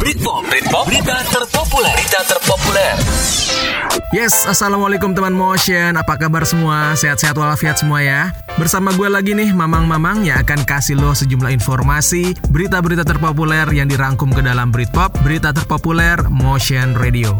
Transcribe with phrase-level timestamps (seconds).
[0.00, 2.96] Britpop, Britpop, berita terpopuler, berita terpopuler.
[4.16, 6.96] Yes, Assalamualaikum teman motion Apa kabar semua?
[6.96, 12.34] Sehat-sehat walafiat semua ya Bersama gue lagi nih Mamang-mamang Yang akan kasih lo sejumlah informasi
[12.50, 17.38] Berita-berita terpopuler yang dirangkum ke dalam Britpop Berita terpopuler Motion Radio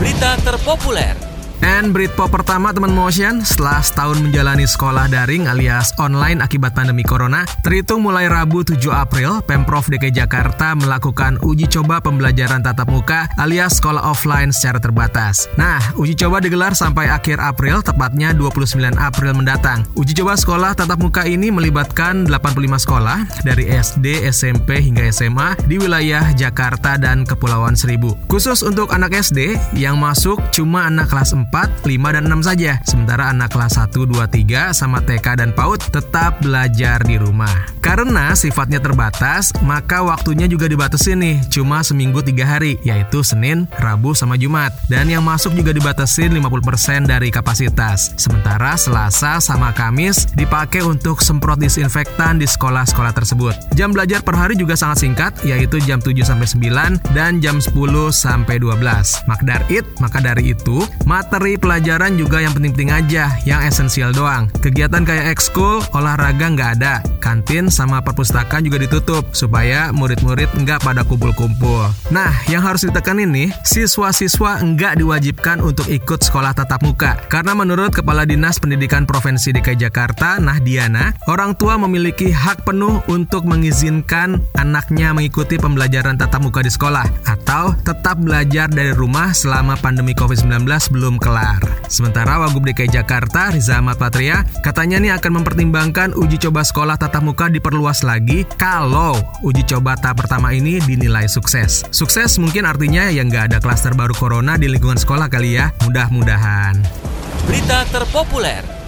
[0.00, 1.29] Berita terpopuler.
[1.60, 7.44] And Britpop pertama teman motion setelah setahun menjalani sekolah daring alias online akibat pandemi corona,
[7.60, 13.76] terhitung mulai Rabu 7 April, Pemprov DKI Jakarta melakukan uji coba pembelajaran tatap muka alias
[13.76, 15.52] sekolah offline secara terbatas.
[15.60, 19.84] Nah, uji coba digelar sampai akhir April, tepatnya 29 April mendatang.
[20.00, 25.76] Uji coba sekolah tatap muka ini melibatkan 85 sekolah dari SD, SMP hingga SMA di
[25.76, 28.16] wilayah Jakarta dan Kepulauan Seribu.
[28.32, 32.78] Khusus untuk anak SD yang masuk cuma anak kelas 4 4, 5, dan 6 saja.
[32.86, 37.66] Sementara anak kelas 1, 2, 3 sama TK dan PAUD tetap belajar di rumah.
[37.82, 44.14] Karena sifatnya terbatas, maka waktunya juga dibatasi nih, cuma seminggu 3 hari, yaitu Senin, Rabu,
[44.14, 44.70] sama Jumat.
[44.86, 48.14] Dan yang masuk juga dibatasi 50% dari kapasitas.
[48.14, 53.74] Sementara Selasa sama Kamis dipakai untuk semprot disinfektan di sekolah-sekolah tersebut.
[53.74, 57.74] Jam belajar per hari juga sangat singkat, yaitu jam 7 sampai 9 dan jam 10
[58.14, 59.26] sampai 12.
[59.26, 64.52] Makdar it, maka dari itu, materi materi pelajaran juga yang penting-penting aja, yang esensial doang.
[64.60, 67.00] Kegiatan kayak ekskul, olahraga nggak ada.
[67.16, 71.88] Kantin sama perpustakaan juga ditutup, supaya murid-murid nggak pada kumpul-kumpul.
[72.12, 77.16] Nah, yang harus ditekan ini, siswa-siswa nggak diwajibkan untuk ikut sekolah tatap muka.
[77.32, 83.48] Karena menurut Kepala Dinas Pendidikan Provinsi DKI Jakarta, Nahdiana, orang tua memiliki hak penuh untuk
[83.48, 90.12] mengizinkan anaknya mengikuti pembelajaran tatap muka di sekolah, atau tetap belajar dari rumah selama pandemi
[90.12, 91.62] COVID-19 belum kelar kelar.
[91.86, 97.22] Sementara Wagub DKI Jakarta, Riza Ahmad Patria, katanya nih akan mempertimbangkan uji coba sekolah tatap
[97.22, 99.14] muka diperluas lagi kalau
[99.46, 101.86] uji coba tahap pertama ini dinilai sukses.
[101.94, 106.82] Sukses mungkin artinya yang nggak ada klaster baru corona di lingkungan sekolah kali ya, mudah-mudahan.
[107.46, 108.79] Berita terpopuler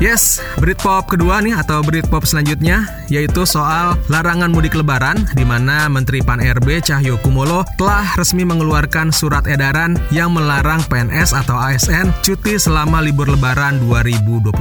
[0.00, 6.24] Yes, Britpop kedua nih atau Britpop selanjutnya yaitu soal larangan mudik lebaran di mana Menteri
[6.24, 12.56] Pan RB Cahyo Kumolo telah resmi mengeluarkan surat edaran yang melarang PNS atau ASN cuti
[12.56, 14.56] selama libur lebaran 2021.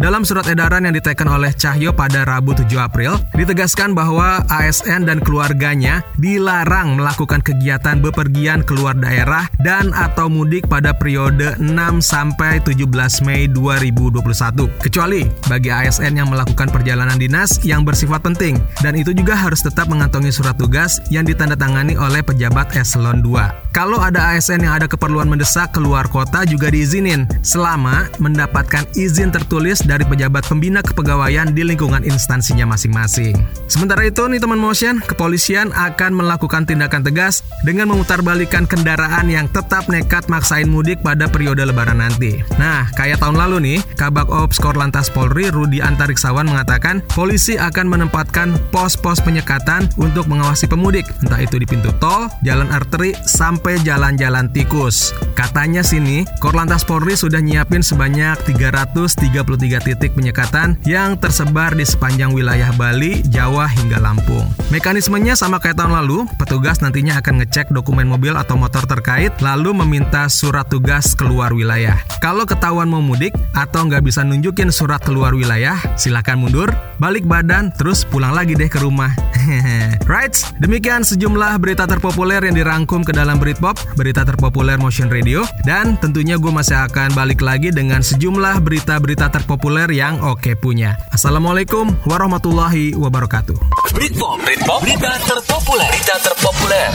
[0.00, 5.20] Dalam surat edaran yang ditekan oleh Cahyo pada Rabu 7 April, ditegaskan bahwa ASN dan
[5.20, 11.68] keluarganya dilarang melakukan kegiatan bepergian keluar daerah dan atau mudik pada periode 6
[12.00, 12.88] sampai 17
[13.28, 19.34] Mei 2021 kecuali bagi ASN yang melakukan perjalanan dinas yang bersifat penting dan itu juga
[19.34, 23.74] harus tetap mengantongi surat tugas yang ditandatangani oleh pejabat eselon 2.
[23.74, 29.82] Kalau ada ASN yang ada keperluan mendesak keluar kota juga diizinin selama mendapatkan izin tertulis
[29.82, 33.34] dari pejabat pembina kepegawaian di lingkungan instansinya masing-masing.
[33.66, 39.90] Sementara itu nih teman motion, kepolisian akan melakukan tindakan tegas dengan memutarbalikkan kendaraan yang tetap
[39.90, 42.46] nekat maksain mudik pada periode lebaran nanti.
[42.54, 48.52] Nah, kayak tahun lalu nih, Kabak Ops Korlantas Polri Rudi Antariksawan mengatakan polisi akan menempatkan
[48.68, 55.16] pos-pos penyekatan untuk mengawasi pemudik, entah itu di pintu tol, jalan arteri, sampai jalan-jalan tikus.
[55.32, 62.68] Katanya sini, Korlantas Polri sudah nyiapin sebanyak 333 titik penyekatan yang tersebar di sepanjang wilayah
[62.76, 64.44] Bali, Jawa, hingga Lampung.
[64.68, 69.72] Mekanismenya sama kayak tahun lalu, petugas nantinya akan ngecek dokumen mobil atau motor terkait, lalu
[69.72, 71.96] meminta surat tugas keluar wilayah.
[72.18, 77.72] Kalau ketahuan mau mudik atau nggak bisa nunjukin surat keluar wilayah, silakan mundur, balik badan,
[77.74, 79.12] terus pulang lagi deh ke rumah.
[80.12, 85.96] right, demikian sejumlah berita terpopuler yang dirangkum ke dalam Britpop, berita terpopuler Motion Radio, dan
[86.00, 90.96] tentunya gue masih akan balik lagi dengan sejumlah berita-berita terpopuler yang oke punya.
[91.12, 93.56] Assalamualaikum warahmatullahi wabarakatuh.
[93.94, 96.90] Britpop, Britpop, berita terpopuler, berita terpopuler.